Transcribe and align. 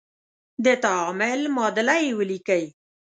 د 0.65 0.67
تعامل 0.83 1.39
معادله 1.55 1.95
یې 2.03 2.11
ولیکئ. 2.19 2.63